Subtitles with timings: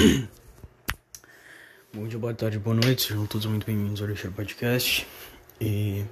[1.92, 5.06] Bom dia, boa tarde, boa noite, sejam todos muito bem-vindos ao Lixeiro Podcast.
[5.60, 6.06] E.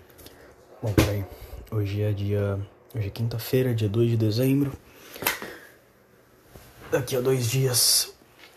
[0.83, 1.25] Bom, peraí.
[1.71, 2.61] Hoje é dia.
[2.95, 4.73] Hoje é quinta-feira, dia 2 de dezembro.
[6.91, 8.15] Daqui a dois dias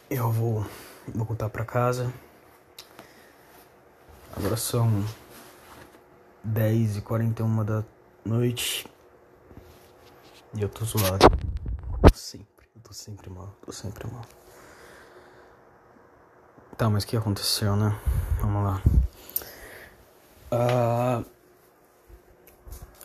[0.10, 0.66] eu vou,
[1.08, 2.12] vou voltar pra casa.
[4.36, 5.06] Agora são
[6.46, 7.86] 10h41 da
[8.26, 8.86] noite.
[10.54, 11.26] E eu tô zoado.
[12.14, 14.26] Sempre, eu tô sempre mal, tô sempre mal.
[16.82, 17.96] Tá, mas o que aconteceu, né?
[18.40, 18.82] Vamos lá.
[20.50, 21.24] Ah,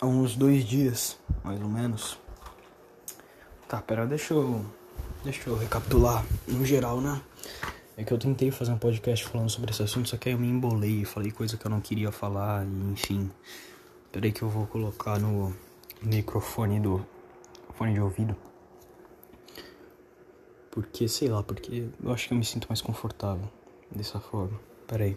[0.01, 2.19] há uns dois dias, mais ou menos.
[3.69, 4.65] Tá, pera, deixa eu.
[5.23, 7.21] Deixa eu recapitular no geral, né?
[7.99, 10.39] É que eu tentei fazer um podcast falando sobre esse assunto, só que aí eu
[10.39, 13.31] me embolei, falei coisa que eu não queria falar, e enfim.
[14.11, 15.55] Peraí que eu vou colocar no
[16.01, 17.05] microfone do
[17.75, 18.35] fone de ouvido.
[20.71, 23.47] Porque, sei lá, porque eu acho que eu me sinto mais confortável
[23.91, 24.61] dessa forma.
[24.87, 25.17] Pera aí.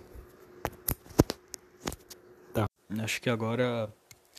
[2.54, 2.68] Tá.
[3.04, 3.92] Acho que agora.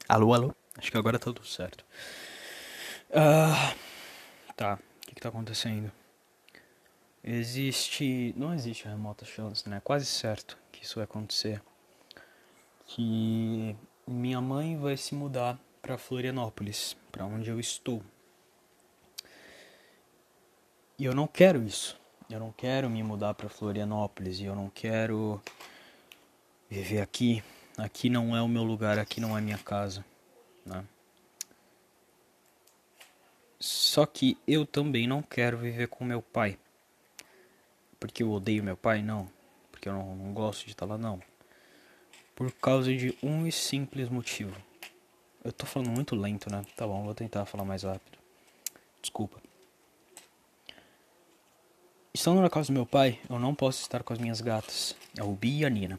[0.08, 0.54] Alô, alô?
[0.76, 1.84] Acho que agora tá tudo certo.
[3.12, 3.74] Ah,
[4.56, 4.74] tá.
[4.74, 5.90] O que, que tá acontecendo?
[7.22, 8.34] Existe.
[8.36, 9.80] Não existe remota chance, né?
[9.84, 11.62] Quase certo que isso vai acontecer.
[12.86, 13.76] Que
[14.06, 18.02] minha mãe vai se mudar para Florianópolis, para onde eu estou.
[20.98, 21.98] E eu não quero isso.
[22.30, 25.42] Eu não quero me mudar para Florianópolis e eu não quero
[26.68, 27.42] viver aqui.
[27.76, 30.04] Aqui não é o meu lugar, aqui não é minha casa,
[30.64, 30.84] né?
[33.58, 36.56] Só que eu também não quero viver com meu pai.
[37.98, 39.02] Porque eu odeio meu pai?
[39.02, 39.28] Não.
[39.72, 40.96] Porque eu não, não gosto de estar lá?
[40.96, 41.20] Não.
[42.36, 44.56] Por causa de um simples motivo.
[45.42, 46.64] Eu tô falando muito lento, né?
[46.76, 48.18] Tá bom, vou tentar falar mais rápido.
[49.02, 49.49] Desculpa.
[52.12, 55.24] Estando na casa do meu pai, eu não posso estar com as minhas gatas, a
[55.24, 55.98] Ubi e a Nina.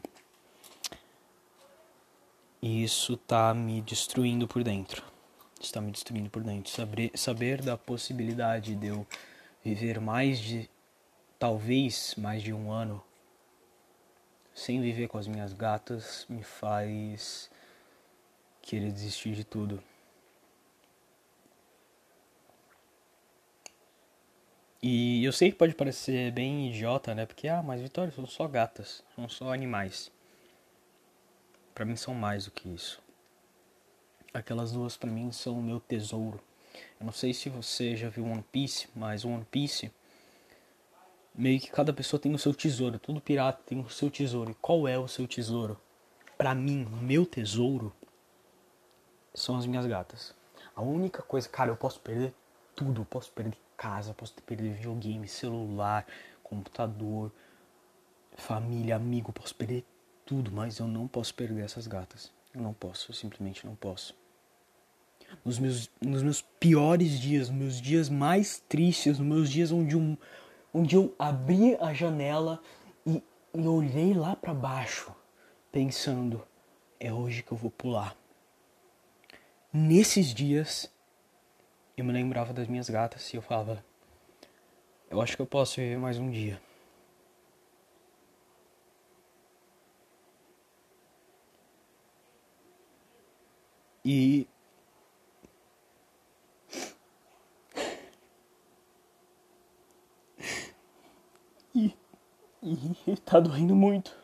[2.60, 5.02] E isso tá me destruindo por dentro.
[5.60, 6.70] Está me destruindo por dentro.
[6.70, 9.06] Saber, saber da possibilidade de eu
[9.64, 10.68] viver mais de,
[11.38, 13.02] talvez, mais de um ano
[14.54, 17.50] sem viver com as minhas gatas me faz
[18.60, 19.82] querer desistir de tudo.
[24.82, 27.24] E eu sei que pode parecer bem idiota, né?
[27.24, 30.10] Porque, ah, mas Vitória, são só gatas, são só animais.
[31.72, 33.00] Para mim são mais do que isso.
[34.34, 36.40] Aquelas duas para mim são o meu tesouro.
[36.98, 39.92] Eu não sei se você já viu One Piece, mas One Piece
[41.32, 44.50] meio que cada pessoa tem o seu tesouro, todo pirata tem o seu tesouro.
[44.50, 45.80] E qual é o seu tesouro?
[46.36, 47.92] Para mim, meu tesouro
[49.32, 50.34] são as minhas gatas.
[50.74, 52.34] A única coisa, cara, eu posso perder
[52.74, 56.06] tudo, eu posso perder casa, posso perder videogame, celular,
[56.40, 57.32] computador,
[58.36, 59.84] família, amigo, posso perder
[60.24, 62.30] tudo, mas eu não posso perder essas gatas.
[62.54, 64.14] Eu não posso, eu simplesmente não posso.
[65.44, 69.96] Nos meus, nos meus piores dias, nos meus dias mais tristes, nos meus dias onde,
[69.96, 70.16] um,
[70.72, 72.62] onde eu abri a janela
[73.04, 73.20] e,
[73.52, 75.12] e olhei lá para baixo,
[75.72, 76.46] pensando:
[77.00, 78.16] é hoje que eu vou pular.
[79.72, 80.88] Nesses dias,
[81.96, 83.84] eu me lembrava das minhas gatas e eu falava:
[85.10, 86.60] Eu acho que eu posso viver mais um dia.
[94.04, 94.46] E.
[101.74, 101.94] E.
[103.06, 104.14] E tá doendo muito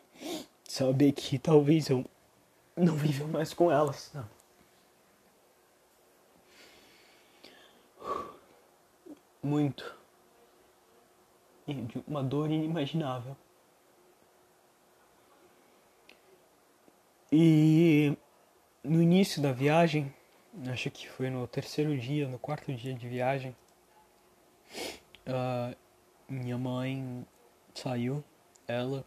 [0.63, 2.05] saber que talvez eu
[2.75, 4.11] não viva mais com elas.
[4.13, 4.38] Não.
[9.49, 9.97] Muito.
[11.67, 13.35] De uma dor inimaginável.
[17.31, 18.17] E
[18.83, 20.13] no início da viagem,
[20.71, 23.55] acho que foi no terceiro dia, no quarto dia de viagem,
[25.27, 25.75] uh,
[26.27, 27.25] minha mãe
[27.73, 28.23] saiu,
[28.67, 29.05] ela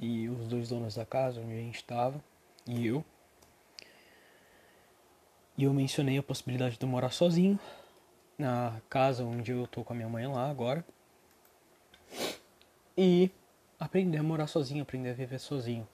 [0.00, 2.22] e os dois donos da casa onde a gente estava,
[2.66, 3.04] e eu.
[5.56, 7.58] E eu mencionei a possibilidade de eu morar sozinho,
[8.38, 10.84] na casa onde eu tô com a minha mãe lá agora.
[12.96, 13.30] E
[13.78, 15.86] aprender a morar sozinho, aprender a viver sozinho.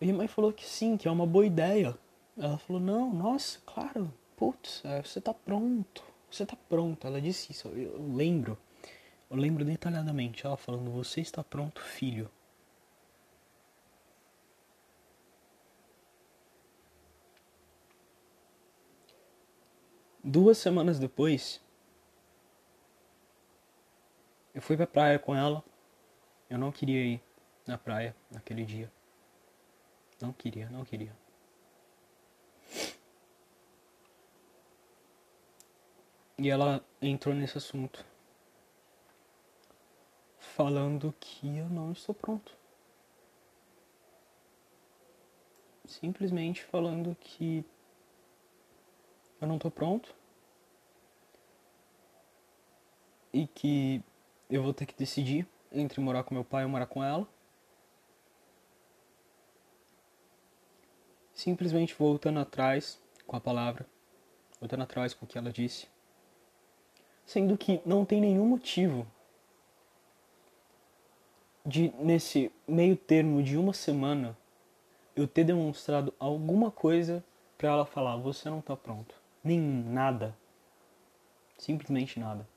[0.00, 1.96] E minha mãe falou que sim, que é uma boa ideia.
[2.36, 7.06] Ela falou, não, nossa, claro, putz, é, você tá pronto, você tá pronto.
[7.06, 8.58] Ela disse isso, eu lembro,
[9.30, 12.30] eu lembro detalhadamente, ela falando, você está pronto, filho.
[20.24, 21.60] Duas semanas depois,
[24.54, 25.64] Eu fui pra praia com ela.
[26.48, 27.22] Eu não queria ir
[27.66, 28.92] na praia naquele dia.
[30.20, 31.16] Não queria, não queria.
[36.38, 38.04] E ela entrou nesse assunto.
[40.38, 42.54] Falando que eu não estou pronto.
[45.86, 47.64] Simplesmente falando que
[49.42, 50.14] eu não estou pronto.
[53.32, 54.02] E que
[54.48, 57.26] eu vou ter que decidir entre morar com meu pai ou morar com ela.
[61.34, 63.86] Simplesmente voltando atrás com a palavra,
[64.60, 65.88] voltando atrás com o que ela disse.
[67.26, 69.06] Sendo que não tem nenhum motivo
[71.64, 74.36] de, nesse meio termo de uma semana,
[75.16, 77.24] eu ter demonstrado alguma coisa
[77.56, 79.21] para ela falar: você não tá pronto.
[79.42, 80.36] Nem nada.
[81.58, 82.48] Simplesmente nada.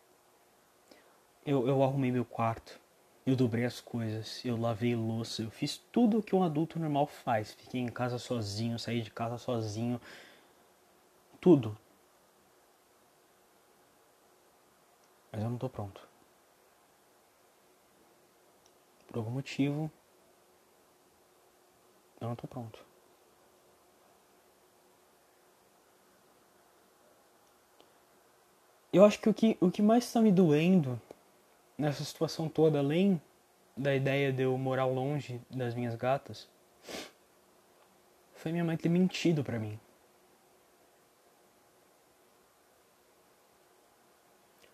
[1.45, 2.79] Eu, eu arrumei meu quarto.
[3.25, 7.07] Eu dobrei as coisas, eu lavei louça, eu fiz tudo o que um adulto normal
[7.07, 7.53] faz.
[7.53, 9.99] Fiquei em casa sozinho, saí de casa sozinho.
[11.41, 11.75] Tudo.
[15.31, 16.07] Mas eu não tô pronto.
[19.07, 19.91] Por algum motivo,
[22.21, 22.85] eu não tô pronto.
[28.95, 30.97] Eu acho que o que, o que mais está me doendo
[31.77, 33.21] nessa situação toda, além
[33.75, 36.47] da ideia de eu morar longe das minhas gatas,
[38.35, 39.77] foi minha mãe ter mentido para mim.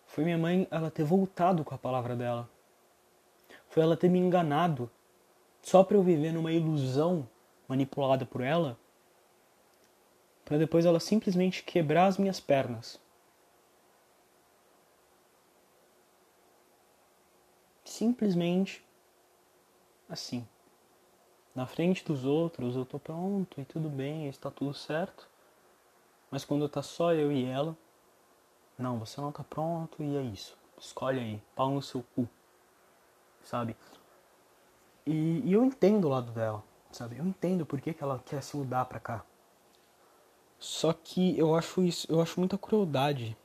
[0.06, 2.48] Foi minha mãe ela ter voltado com a palavra dela.
[3.70, 4.88] Foi ela ter me enganado
[5.60, 7.28] só para eu viver numa ilusão
[7.66, 8.78] manipulada por ela,
[10.44, 13.02] para depois ela simplesmente quebrar as minhas pernas.
[17.92, 18.84] Simplesmente
[20.08, 20.46] assim.
[21.54, 25.28] Na frente dos outros eu tô pronto e tudo bem, está tudo certo.
[26.30, 27.76] Mas quando tá só eu e ela,
[28.78, 30.56] não, você não tá pronto e é isso.
[30.78, 32.26] Escolhe aí, pau no seu cu.
[33.44, 33.76] Sabe?
[35.06, 37.18] E, e eu entendo o lado dela, sabe?
[37.18, 39.22] Eu entendo por que, que ela quer se mudar pra cá.
[40.58, 43.36] Só que eu acho isso, eu acho muita crueldade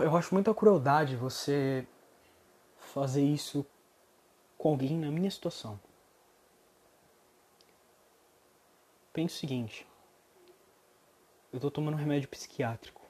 [0.00, 1.86] eu acho muita crueldade você
[2.78, 3.64] fazer isso
[4.56, 5.78] com alguém na minha situação.
[9.12, 9.86] Pense o seguinte:
[11.52, 13.00] eu tô tomando um remédio psiquiátrico.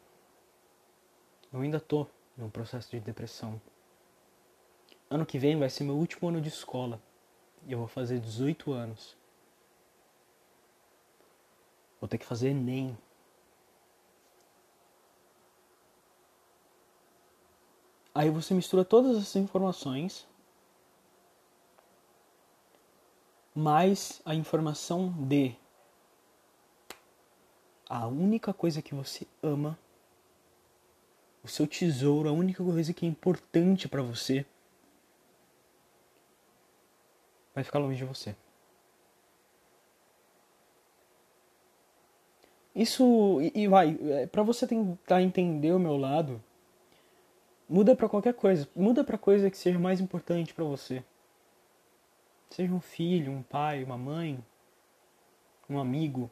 [1.52, 3.60] Eu ainda tô num processo de depressão.
[5.08, 7.00] Ano que vem vai ser meu último ano de escola.
[7.66, 9.16] E eu vou fazer 18 anos.
[12.00, 12.98] Vou ter que fazer ENEM
[18.14, 20.26] Aí você mistura todas essas informações
[23.54, 25.56] mais a informação de
[27.88, 29.78] a única coisa que você ama,
[31.42, 34.46] o seu tesouro, a única coisa que é importante para você
[37.54, 38.34] vai ficar longe de você.
[42.74, 46.42] Isso e, e vai, é, para você tentar entender o meu lado,
[47.68, 48.68] Muda para qualquer coisa.
[48.74, 51.04] Muda para coisa que seja mais importante para você.
[52.50, 54.44] Seja um filho, um pai, uma mãe,
[55.68, 56.30] um amigo.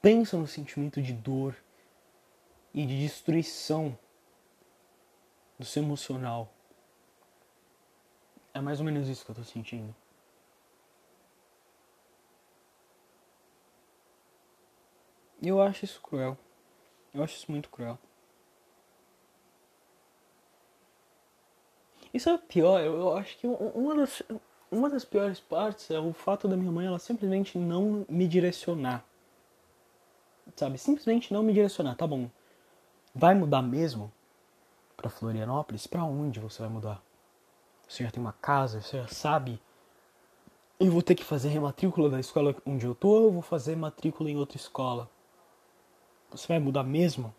[0.00, 1.56] Pensa no sentimento de dor
[2.74, 3.98] e de destruição
[5.58, 6.52] do seu emocional.
[8.54, 9.94] É mais ou menos isso que eu tô sentindo.
[15.42, 16.38] Eu acho isso cruel.
[17.12, 17.98] Eu acho isso muito cruel.
[22.12, 24.22] Isso é pior, eu, acho que uma das,
[24.70, 29.04] uma das piores partes é o fato da minha mãe ela simplesmente não me direcionar.
[30.54, 30.76] Sabe?
[30.76, 31.94] Simplesmente não me direcionar.
[31.94, 32.28] Tá bom.
[33.14, 34.12] Vai mudar mesmo
[34.96, 35.86] para Florianópolis?
[35.86, 37.02] Para onde você vai mudar?
[37.88, 39.60] Você já tem uma casa, você já sabe.
[40.78, 43.76] Eu vou ter que fazer rematrícula da escola onde eu tô ou eu vou fazer
[43.76, 45.08] matrícula em outra escola?
[46.30, 47.34] Você vai mudar mesmo?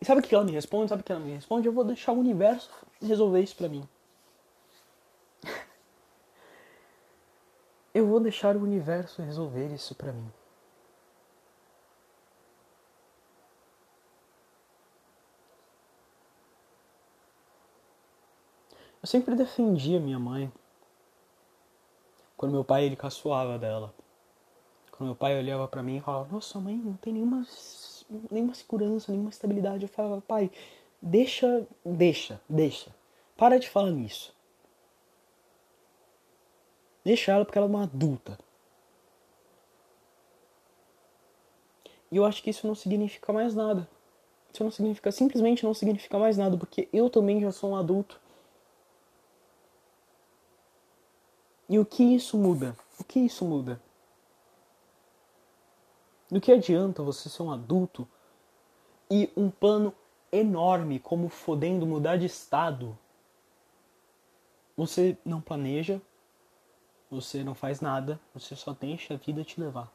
[0.00, 0.88] E sabe o que ela me responde?
[0.88, 1.66] Sabe o que ela me responde?
[1.66, 3.88] Eu vou deixar o universo resolver isso pra mim.
[7.94, 10.30] Eu vou deixar o universo resolver isso pra mim.
[19.02, 20.52] Eu sempre defendia minha mãe
[22.36, 23.94] quando meu pai ele caçoava dela.
[24.90, 27.46] Quando meu pai olhava para mim e falava, nossa, mãe não tem nenhuma,
[28.30, 29.82] nenhuma segurança, nenhuma estabilidade.
[29.82, 30.50] Eu falava, pai,
[31.00, 32.94] deixa, deixa, deixa.
[33.36, 34.34] Para de falar nisso.
[37.04, 38.38] Deixa ela porque ela é uma adulta.
[42.10, 43.88] E eu acho que isso não significa mais nada.
[44.52, 48.18] Isso não significa, simplesmente não significa mais nada, porque eu também já sou um adulto.
[51.68, 52.76] E o que isso muda?
[52.98, 53.80] O que isso muda?
[56.30, 58.06] Do que adianta você ser um adulto
[59.10, 59.94] e um plano
[60.32, 62.98] enorme como fodendo mudar de estado?
[64.76, 66.02] Você não planeja,
[67.10, 69.90] você não faz nada, você só deixa a vida te levar.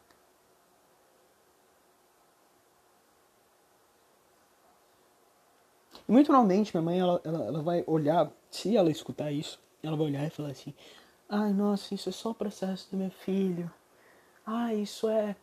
[6.08, 9.96] E muito normalmente minha mãe ela, ela, ela vai olhar, se ela escutar isso, ela
[9.96, 10.74] vai olhar e falar assim:
[11.30, 13.72] Ai, nossa, isso é só o processo do meu filho.
[14.46, 15.36] Ai, isso é.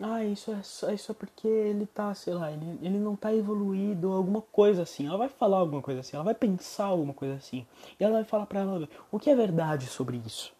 [0.00, 4.12] Ai, isso é, isso é porque ele tá, sei lá, ele, ele não tá evoluído,
[4.12, 5.06] alguma coisa assim.
[5.06, 7.66] Ela vai falar alguma coisa assim, ela vai pensar alguma coisa assim.
[7.98, 10.52] E ela vai falar pra ela o que é verdade sobre isso.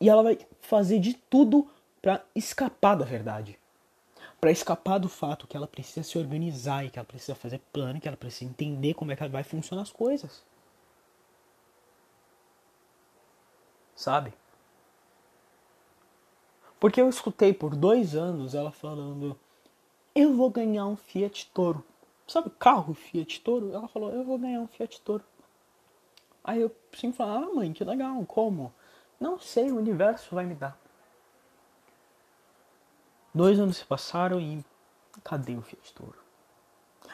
[0.00, 1.68] E ela vai fazer de tudo
[2.00, 3.58] para escapar da verdade.
[4.40, 8.00] Para escapar do fato que ela precisa se organizar e que ela precisa fazer plano,
[8.00, 10.44] que ela precisa entender como é que vai funcionar as coisas.
[14.02, 14.34] sabe?
[16.82, 19.38] Porque eu escutei por dois anos ela falando:
[20.12, 21.84] Eu vou ganhar um Fiat Toro.
[22.26, 23.72] Sabe carro Fiat Toro?
[23.72, 25.22] Ela falou: Eu vou ganhar um Fiat Toro.
[26.42, 28.74] Aí eu sempre falei: Ah, mãe, que legal, como?
[29.20, 30.76] Não sei, o universo vai me dar.
[33.32, 34.64] Dois anos se passaram e
[35.22, 36.18] cadê o Fiat Toro?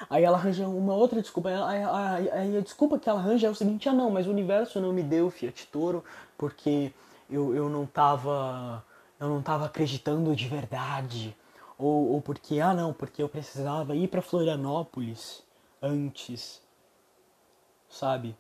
[0.09, 1.51] Aí ela arranja uma outra desculpa.
[1.51, 4.31] Aí, aí, aí, a desculpa que ela arranja é o seguinte: ah, não, mas o
[4.31, 6.03] universo não me deu o Fiat Toro
[6.39, 6.91] porque
[7.29, 8.83] eu, eu não tava.
[9.19, 11.37] Eu não tava acreditando de verdade.
[11.77, 15.43] Ou, ou porque, ah, não, porque eu precisava ir para Florianópolis
[15.83, 16.61] antes.
[17.89, 18.37] Sabe?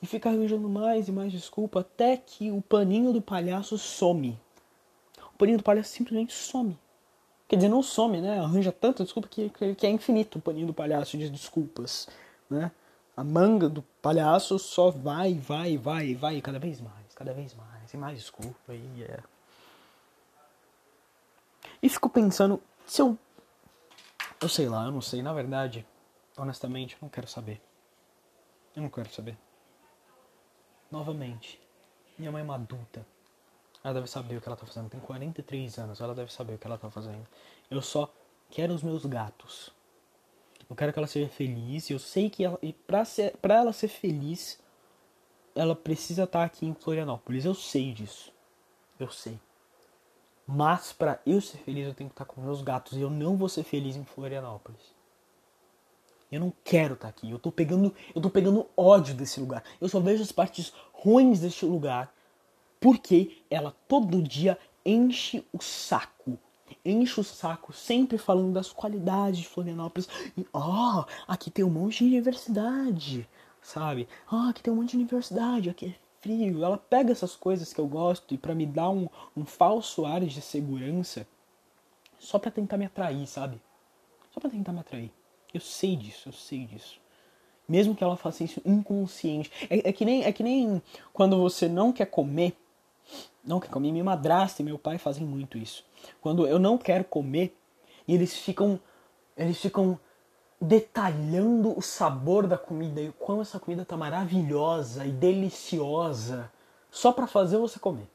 [0.00, 4.38] E fica arranjando mais e mais desculpa até que o paninho do palhaço some.
[5.32, 6.78] O paninho do palhaço simplesmente some.
[7.52, 8.40] Quer dizer, não some, né?
[8.40, 12.08] Arranja tanta desculpa que, que é infinito o paninho do palhaço de desculpas,
[12.48, 12.72] né?
[13.14, 17.92] A manga do palhaço só vai, vai, vai, vai, cada vez mais, cada vez mais,
[17.92, 19.20] e mais desculpa, e é...
[21.82, 23.18] E fico pensando, se eu...
[24.40, 25.86] Eu sei lá, eu não sei, na verdade,
[26.36, 27.60] honestamente, eu não quero saber.
[28.74, 29.36] Eu não quero saber.
[30.90, 31.60] Novamente,
[32.18, 33.06] minha mãe é uma adulta.
[33.82, 34.88] Ela deve saber o que ela tá fazendo.
[34.88, 37.26] Tem 43 anos, ela deve saber o que ela tá fazendo.
[37.70, 38.12] Eu só
[38.50, 39.70] quero os meus gatos.
[40.70, 41.90] Eu quero que ela seja feliz.
[41.90, 44.60] Eu sei que ela, e pra, ser, pra ela ser feliz,
[45.54, 47.44] ela precisa estar tá aqui em Florianópolis.
[47.44, 48.32] Eu sei disso.
[48.98, 49.38] Eu sei.
[50.54, 52.92] Mas para eu ser feliz, eu tenho que estar com meus gatos.
[52.98, 54.82] E eu não vou ser feliz em Florianópolis.
[56.30, 57.30] Eu não quero estar aqui.
[57.30, 59.64] Eu tô pegando, eu tô pegando ódio desse lugar.
[59.80, 62.12] Eu só vejo as partes ruins deste lugar
[62.78, 66.38] porque ela todo dia enche o saco.
[66.84, 70.06] Enche o saco sempre falando das qualidades de Florianópolis.
[70.36, 73.26] E, ó, oh, aqui tem um monte de universidade,
[73.62, 74.06] sabe?
[74.30, 76.64] Ó, oh, aqui tem um monte de universidade, aqui é frio.
[76.64, 80.22] Ela pega essas coisas que eu gosto e para me dar um, um falso ar
[80.22, 81.26] de segurança
[82.18, 83.60] só para tentar me atrair, sabe?
[84.32, 85.12] Só para tentar me atrair.
[85.52, 86.98] Eu sei disso, eu sei disso.
[87.68, 89.50] Mesmo que ela faça isso inconsciente.
[89.68, 90.80] É, é, que nem, é que nem
[91.12, 92.56] quando você não quer comer
[93.44, 93.92] não quer comer.
[93.92, 95.84] Minha madrasta e meu pai fazem muito isso.
[96.20, 97.56] Quando eu não quero comer,
[98.06, 98.80] e eles ficam.
[99.36, 99.98] Eles ficam
[100.62, 106.50] detalhando o sabor da comida e o quão essa comida tá maravilhosa e deliciosa
[106.90, 108.08] só para fazer você comer.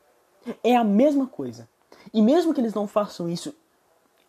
[0.64, 1.68] É a mesma coisa.
[2.14, 3.54] E mesmo que eles não façam isso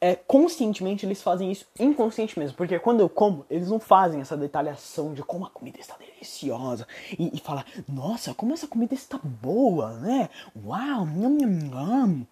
[0.00, 2.56] é, conscientemente eles fazem isso inconsciente mesmo.
[2.56, 6.86] Porque quando eu como, eles não fazem essa detalhação de como a comida está deliciosa.
[7.18, 10.28] E, e falar, nossa, como essa comida está boa, né?
[10.64, 12.26] Uau, nham, nham, nham.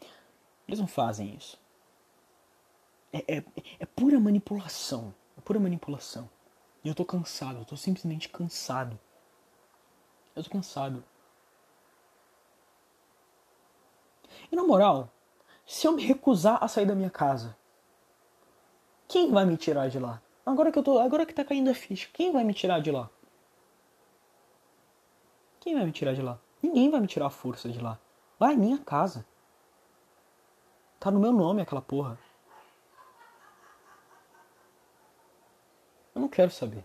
[0.66, 1.58] Eles não fazem isso.
[3.12, 3.44] É, é,
[3.80, 5.14] é pura manipulação.
[5.46, 6.28] Pura manipulação.
[6.82, 8.98] E eu tô cansado, eu tô simplesmente cansado.
[10.34, 11.04] Eu tô cansado.
[14.50, 15.08] E na moral,
[15.64, 17.56] se eu me recusar a sair da minha casa,
[19.06, 20.20] quem vai me tirar de lá?
[20.44, 22.90] Agora que eu tô, agora que tá caindo a ficha, quem vai me tirar de
[22.90, 23.08] lá?
[25.60, 26.40] Quem vai me tirar de lá?
[26.60, 28.00] Ninguém vai me tirar a força de lá.
[28.40, 29.24] Lá é minha casa.
[30.98, 32.18] Tá no meu nome aquela porra.
[36.16, 36.82] Eu não quero saber.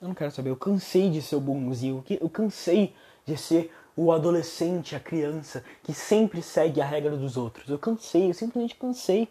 [0.00, 0.50] Eu não quero saber.
[0.50, 2.04] Eu cansei de ser o bonzinho.
[2.08, 2.94] Eu cansei
[3.26, 7.68] de ser o adolescente, a criança que sempre segue a regra dos outros.
[7.68, 9.28] Eu cansei, eu simplesmente cansei.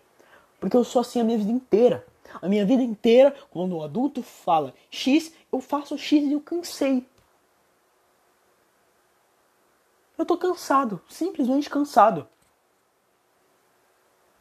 [0.59, 2.05] Porque eu sou assim a minha vida inteira.
[2.41, 7.07] A minha vida inteira, quando o adulto fala X, eu faço X e eu cansei.
[10.17, 12.27] Eu tô cansado, simplesmente cansado.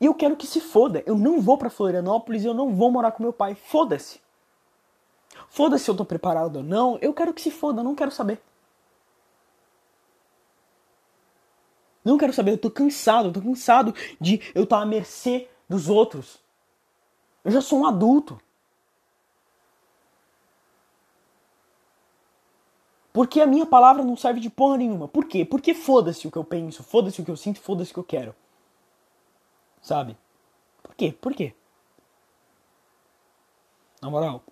[0.01, 1.03] E eu quero que se foda.
[1.07, 3.55] Eu não vou para Florianópolis eu não vou morar com meu pai.
[3.55, 4.21] Foda-se.
[5.49, 6.99] Foda-se se eu tô preparado ou não.
[7.01, 8.41] Eu quero que se foda, eu não quero saber.
[12.05, 15.49] Não quero saber, eu tô cansado, eu tô cansado de eu estar tá à mercê
[15.69, 16.39] dos outros.
[17.45, 18.41] Eu já sou um adulto.
[23.13, 25.09] Porque a minha palavra não serve de porra nenhuma.
[25.09, 25.45] Por quê?
[25.45, 28.05] Porque foda-se o que eu penso, foda-se o que eu sinto, foda-se o que eu
[28.05, 28.35] quero.
[29.87, 30.19] Sabe?
[30.83, 31.13] Por quê?
[31.13, 31.55] Por quê?
[34.03, 34.43] Na moral,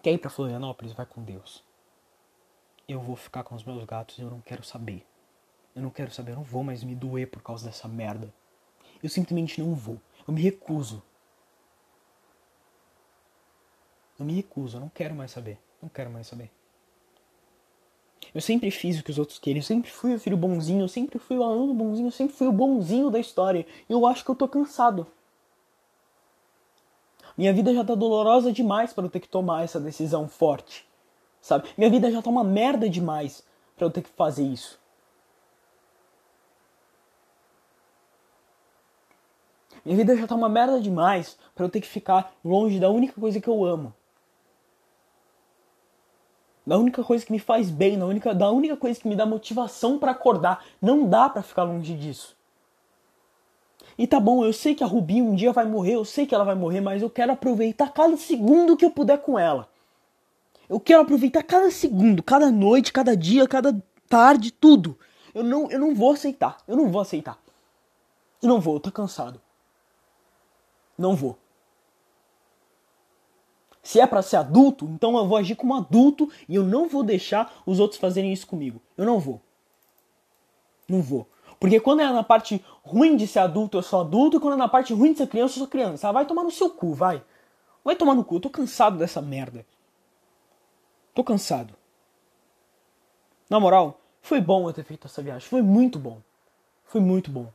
[0.00, 0.92] quer ir pra Florianópolis?
[0.92, 1.64] Vai com Deus.
[2.86, 5.04] Eu vou ficar com os meus gatos e eu não quero saber.
[5.74, 8.32] Eu não quero saber, eu não vou mais me doer por causa dessa merda.
[9.02, 10.00] Eu simplesmente não vou.
[10.28, 11.02] Eu me recuso.
[14.16, 15.58] Eu me recuso, eu não quero mais saber.
[15.82, 16.52] Não quero mais saber.
[18.34, 20.88] Eu sempre fiz o que os outros querem, eu sempre fui o filho bonzinho, eu
[20.88, 23.66] sempre fui o aluno bonzinho, eu sempre fui o bonzinho da história.
[23.88, 25.06] E eu acho que eu tô cansado.
[27.36, 30.86] Minha vida já tá dolorosa demais para eu ter que tomar essa decisão forte.
[31.40, 31.68] Sabe?
[31.78, 33.42] Minha vida já tá uma merda demais
[33.74, 34.78] para eu ter que fazer isso.
[39.82, 43.18] Minha vida já tá uma merda demais para eu ter que ficar longe da única
[43.18, 43.94] coisa que eu amo
[46.66, 49.24] da única coisa que me faz bem, da única, da única coisa que me dá
[49.24, 50.64] motivação para acordar.
[50.82, 52.36] Não dá para ficar longe disso.
[53.96, 56.34] E tá bom, eu sei que a Rubi um dia vai morrer, eu sei que
[56.34, 59.68] ela vai morrer, mas eu quero aproveitar cada segundo que eu puder com ela.
[60.68, 64.98] Eu quero aproveitar cada segundo, cada noite, cada dia, cada tarde, tudo.
[65.32, 66.58] Eu não, eu não vou aceitar.
[66.66, 67.38] Eu não vou aceitar.
[68.42, 69.40] Eu não vou, eu tô cansado.
[70.98, 71.38] Não vou.
[73.86, 77.04] Se é para ser adulto, então eu vou agir como adulto e eu não vou
[77.04, 78.82] deixar os outros fazerem isso comigo.
[78.96, 79.40] Eu não vou.
[80.88, 81.28] Não vou.
[81.60, 84.56] Porque quando é na parte ruim de ser adulto, eu sou adulto, e quando é
[84.56, 86.08] na parte ruim de ser criança, eu sou criança.
[86.08, 87.22] Ah, vai tomar no seu cu, vai.
[87.84, 88.34] Vai tomar no cu.
[88.34, 89.64] Eu tô cansado dessa merda.
[91.14, 91.72] Tô cansado.
[93.48, 95.48] Na moral, foi bom eu ter feito essa viagem.
[95.48, 96.20] Foi muito bom.
[96.86, 97.52] Foi muito bom.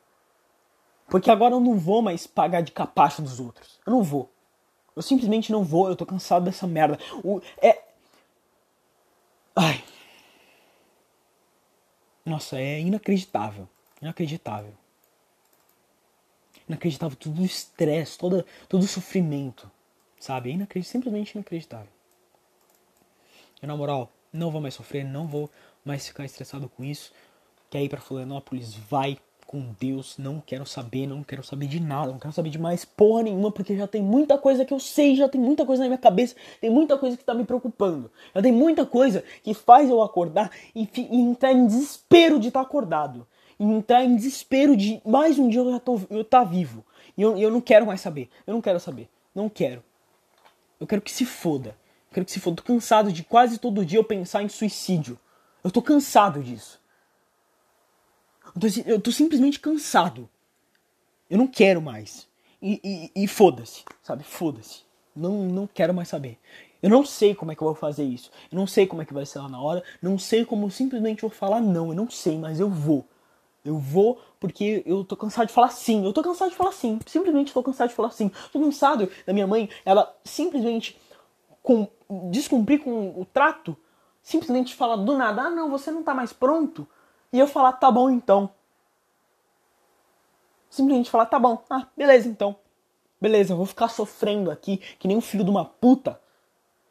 [1.10, 3.82] Porque agora eu não vou mais pagar de capacho dos outros.
[3.86, 4.30] Eu não vou.
[4.96, 7.00] Eu simplesmente não vou, eu tô cansado dessa merda.
[7.24, 7.82] O, é.
[9.56, 9.84] Ai.
[12.26, 13.68] Nossa, é inacreditável.
[14.02, 14.74] Inacreditável.
[16.68, 19.70] Inacreditável todo o estresse, todo, todo o sofrimento.
[20.20, 20.52] Sabe?
[20.52, 21.90] É inacreditável, simplesmente inacreditável.
[23.62, 25.50] E na moral, não vou mais sofrer, não vou
[25.84, 27.14] mais ficar estressado com isso.
[27.70, 28.74] Quer ir pra Florianópolis?
[28.74, 29.18] Vai
[29.52, 32.86] com Deus, não quero saber, não quero saber de nada, não quero saber de mais
[32.86, 35.90] porra nenhuma, porque já tem muita coisa que eu sei, já tem muita coisa na
[35.90, 38.10] minha cabeça, tem muita coisa que tá me preocupando.
[38.34, 42.62] Já tem muita coisa que faz eu acordar e, e entrar em desespero de estar
[42.62, 43.28] tá acordado.
[43.60, 46.86] E entrar em desespero de mais um dia eu já tô eu tá vivo.
[47.18, 48.30] E eu, eu não quero mais saber.
[48.48, 49.10] Eu não quero saber.
[49.36, 49.84] Não quero.
[50.80, 51.76] Eu quero que se foda.
[52.10, 52.56] Eu quero que se foda.
[52.56, 55.20] tô cansado de quase todo dia eu pensar em suicídio.
[55.62, 56.80] Eu tô cansado disso.
[58.56, 60.30] Eu tô, eu tô simplesmente cansado.
[61.30, 62.28] Eu não quero mais.
[62.62, 64.24] E, e, e foda-se, sabe?
[64.24, 64.82] Foda-se.
[65.16, 66.38] Não, não quero mais saber.
[66.82, 68.32] Eu não sei como é que eu vou fazer isso.
[68.52, 69.84] Eu não sei como é que vai ser lá na hora.
[70.02, 71.90] Não sei como eu simplesmente vou falar não.
[71.90, 73.06] Eu não sei, mas eu vou.
[73.64, 76.04] Eu vou porque eu tô cansado de falar sim.
[76.04, 77.00] Eu tô cansado de falar sim.
[77.06, 78.32] Simplesmente tô cansado de falar sim.
[78.52, 81.00] Tô cansado da minha mãe, ela simplesmente
[81.62, 81.88] com,
[82.32, 83.78] descumprir com o trato.
[84.24, 86.88] Simplesmente falar do nada: ah, não, você não tá mais pronto
[87.32, 88.50] e eu falar, tá bom então.
[90.70, 92.56] Simplesmente falar, tá bom, ah, beleza então.
[93.20, 96.20] Beleza, eu vou ficar sofrendo aqui que nem um filho de uma puta.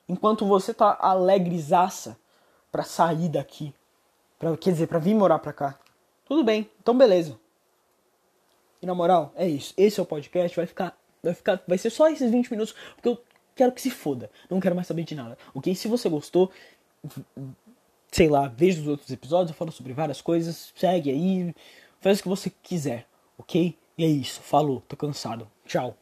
[0.08, 2.16] Enquanto você tá alegrezaça
[2.70, 3.74] pra sair daqui.
[4.38, 5.78] Pra, quer dizer, pra vir morar pra cá.
[6.24, 7.38] Tudo bem, então beleza.
[8.80, 9.74] E na moral, é isso.
[9.76, 10.96] Esse é o podcast, vai ficar.
[11.22, 11.62] Vai ficar.
[11.66, 13.22] Vai ser só esses 20 minutos, porque eu
[13.54, 14.30] quero que se foda.
[14.48, 15.36] Não quero mais saber de nada.
[15.54, 15.74] Ok?
[15.74, 16.50] Se você gostou,
[18.10, 21.54] sei lá, veja os outros episódios, eu falo sobre várias coisas, segue aí,
[22.00, 23.06] faz o que você quiser,
[23.38, 23.76] ok?
[23.96, 25.96] E é isso, falou, tô cansado, tchau.